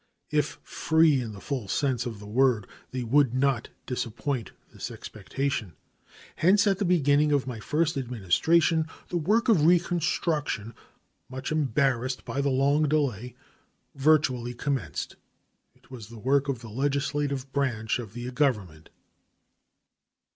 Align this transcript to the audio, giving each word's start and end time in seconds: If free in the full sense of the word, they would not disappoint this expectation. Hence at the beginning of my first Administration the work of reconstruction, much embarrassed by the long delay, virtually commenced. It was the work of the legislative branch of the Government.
If 0.31 0.57
free 0.63 1.21
in 1.21 1.33
the 1.33 1.39
full 1.39 1.67
sense 1.67 2.07
of 2.07 2.17
the 2.17 2.25
word, 2.25 2.65
they 2.89 3.03
would 3.03 3.35
not 3.35 3.69
disappoint 3.85 4.49
this 4.73 4.89
expectation. 4.89 5.73
Hence 6.37 6.65
at 6.65 6.79
the 6.79 6.85
beginning 6.85 7.31
of 7.31 7.45
my 7.45 7.59
first 7.59 7.95
Administration 7.95 8.87
the 9.09 9.17
work 9.17 9.47
of 9.47 9.63
reconstruction, 9.63 10.73
much 11.29 11.51
embarrassed 11.51 12.25
by 12.25 12.41
the 12.41 12.49
long 12.49 12.89
delay, 12.89 13.35
virtually 13.93 14.55
commenced. 14.55 15.17
It 15.75 15.91
was 15.91 16.07
the 16.07 16.17
work 16.17 16.49
of 16.49 16.61
the 16.61 16.69
legislative 16.71 17.53
branch 17.53 17.99
of 17.99 18.13
the 18.13 18.31
Government. 18.31 18.89